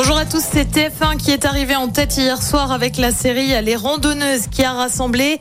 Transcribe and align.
Bonjour 0.00 0.16
à 0.16 0.26
tous, 0.26 0.44
c'est 0.52 0.76
TF1 0.76 1.16
qui 1.16 1.32
est 1.32 1.44
arrivé 1.44 1.74
en 1.74 1.88
tête 1.88 2.16
hier 2.16 2.40
soir 2.40 2.70
avec 2.70 2.98
la 2.98 3.10
série 3.10 3.48
Les 3.64 3.74
Randonneuses 3.74 4.46
qui 4.48 4.62
a 4.62 4.72
rassemblé 4.72 5.40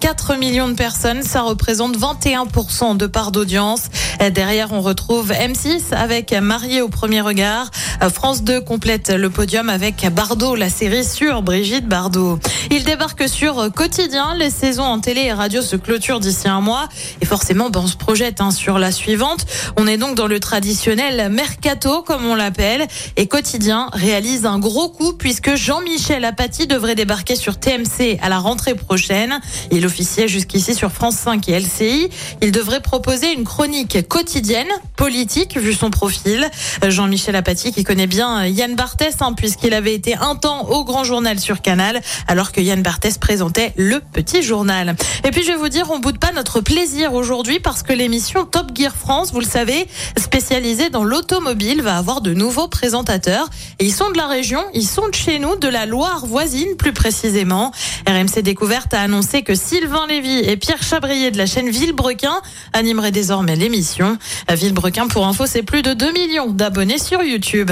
4 0.00 0.36
millions 0.36 0.66
de 0.66 0.72
personnes. 0.72 1.22
Ça 1.22 1.42
représente 1.42 1.94
21% 1.94 2.96
de 2.96 3.06
part 3.06 3.32
d'audience. 3.32 3.90
Derrière, 4.32 4.72
on 4.72 4.80
retrouve 4.80 5.30
M6 5.32 5.92
avec 5.92 6.32
Marié 6.32 6.80
au 6.80 6.88
premier 6.88 7.20
regard. 7.20 7.70
France 8.10 8.42
2 8.44 8.62
complète 8.62 9.10
le 9.10 9.28
podium 9.28 9.68
avec 9.68 10.06
Bardot, 10.10 10.54
la 10.54 10.70
série 10.70 11.04
sur 11.04 11.42
Brigitte 11.42 11.86
Bardot. 11.86 12.38
Il 12.70 12.84
débarque 12.84 13.28
sur 13.28 13.70
Quotidien. 13.74 14.34
Les 14.38 14.48
saisons 14.48 14.84
en 14.84 15.00
télé 15.00 15.24
et 15.24 15.32
radio 15.34 15.60
se 15.60 15.76
clôturent 15.76 16.20
d'ici 16.20 16.48
un 16.48 16.62
mois. 16.62 16.88
Et 17.20 17.26
forcément, 17.26 17.68
ben, 17.68 17.80
on 17.80 17.86
se 17.86 17.96
projette 17.96 18.40
hein, 18.40 18.52
sur 18.52 18.78
la 18.78 18.90
suivante. 18.90 19.44
On 19.76 19.86
est 19.86 19.98
donc 19.98 20.16
dans 20.16 20.28
le 20.28 20.40
traditionnel 20.40 21.30
mercato, 21.30 22.00
comme 22.00 22.24
on 22.24 22.34
l'appelle. 22.34 22.86
Et 23.16 23.26
Quotidien 23.26 23.90
réalise 23.98 24.46
un 24.46 24.58
gros 24.58 24.88
coup 24.88 25.12
puisque 25.12 25.54
Jean-Michel 25.54 26.24
Apathy 26.24 26.66
devrait 26.66 26.94
débarquer 26.94 27.36
sur 27.36 27.58
TMC 27.58 28.18
à 28.22 28.28
la 28.28 28.38
rentrée 28.38 28.74
prochaine. 28.74 29.40
Il 29.70 29.84
officiait 29.84 30.28
jusqu'ici 30.28 30.74
sur 30.74 30.92
France 30.92 31.16
5 31.16 31.48
et 31.48 31.58
LCI. 31.58 32.08
Il 32.40 32.52
devrait 32.52 32.80
proposer 32.80 33.32
une 33.32 33.44
chronique 33.44 34.08
quotidienne, 34.08 34.68
politique, 34.96 35.58
vu 35.58 35.74
son 35.74 35.90
profil. 35.90 36.48
Jean-Michel 36.86 37.36
Apathy 37.36 37.72
qui 37.72 37.84
connaît 37.84 38.06
bien 38.06 38.46
Yann 38.46 38.74
Barthès, 38.76 39.16
hein, 39.20 39.32
puisqu'il 39.32 39.74
avait 39.74 39.94
été 39.94 40.14
un 40.14 40.36
temps 40.36 40.68
au 40.68 40.84
Grand 40.84 41.04
Journal 41.04 41.38
sur 41.40 41.60
Canal, 41.60 42.00
alors 42.28 42.52
que 42.52 42.60
Yann 42.60 42.82
Barthès 42.82 43.18
présentait 43.18 43.72
le 43.76 44.00
Petit 44.00 44.42
Journal. 44.42 44.94
Et 45.24 45.30
puis 45.30 45.42
je 45.42 45.48
vais 45.48 45.56
vous 45.56 45.68
dire, 45.68 45.90
on 45.90 45.98
boude 45.98 46.18
pas 46.18 46.32
notre 46.32 46.60
plaisir 46.60 47.14
aujourd'hui 47.14 47.58
parce 47.58 47.82
que 47.82 47.92
l'émission 47.92 48.44
Top 48.44 48.70
Gear 48.74 48.94
France, 48.94 49.32
vous 49.32 49.40
le 49.40 49.46
savez, 49.46 49.88
spécialisée 50.16 50.88
dans 50.88 51.04
l'automobile, 51.04 51.82
va 51.82 51.96
avoir 51.96 52.20
de 52.20 52.32
nouveaux 52.32 52.68
présentateurs. 52.68 53.48
Ils 53.88 53.94
sont 53.94 54.10
de 54.10 54.18
la 54.18 54.26
région, 54.26 54.62
ils 54.74 54.86
sont 54.86 55.08
de 55.08 55.14
chez 55.14 55.38
nous, 55.38 55.56
de 55.56 55.66
la 55.66 55.86
Loire 55.86 56.26
voisine 56.26 56.76
plus 56.76 56.92
précisément. 56.92 57.72
RMC 58.06 58.42
Découverte 58.42 58.92
a 58.92 59.00
annoncé 59.00 59.40
que 59.40 59.54
Sylvain 59.54 60.06
Lévy 60.06 60.40
et 60.40 60.58
Pierre 60.58 60.82
Chabrier 60.82 61.30
de 61.30 61.38
la 61.38 61.46
chaîne 61.46 61.70
Villebrequin 61.70 62.42
animeraient 62.74 63.12
désormais 63.12 63.56
l'émission. 63.56 64.18
Villebrequin, 64.50 65.08
pour 65.08 65.26
info, 65.26 65.46
c'est 65.46 65.62
plus 65.62 65.80
de 65.80 65.94
2 65.94 66.12
millions 66.12 66.50
d'abonnés 66.50 66.98
sur 66.98 67.22
YouTube. 67.22 67.70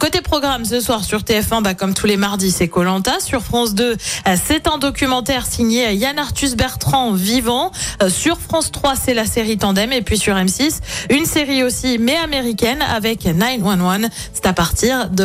Côté 0.00 0.22
programme, 0.22 0.64
ce 0.64 0.80
soir 0.80 1.04
sur 1.04 1.20
TF1, 1.20 1.60
bah, 1.60 1.74
comme 1.74 1.92
tous 1.92 2.06
les 2.06 2.16
mardis, 2.16 2.50
c'est 2.50 2.68
Colanta. 2.68 3.20
Sur 3.20 3.42
France 3.42 3.74
2, 3.74 3.94
c'est 4.42 4.68
un 4.68 4.78
documentaire 4.78 5.44
signé 5.44 5.92
Yann 5.92 6.18
Arthus 6.18 6.56
Bertrand, 6.56 7.12
Vivant. 7.12 7.72
Sur 8.08 8.40
France 8.40 8.72
3, 8.72 8.94
c'est 8.96 9.12
la 9.12 9.26
série 9.26 9.58
Tandem. 9.58 9.92
Et 9.92 10.00
puis 10.00 10.16
sur 10.16 10.34
M6, 10.34 10.78
une 11.10 11.26
série 11.26 11.62
aussi, 11.62 11.98
mais 11.98 12.16
américaine, 12.16 12.80
avec 12.80 13.26
911. 13.26 14.08
C'est 14.32 14.46
à 14.46 14.54
partir 14.54 15.10
de 15.10 15.24